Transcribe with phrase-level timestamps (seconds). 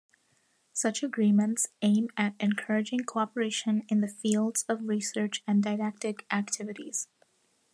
[0.73, 7.07] Such agreements aim at encouraging cooperation in the fields of research and didactic activities.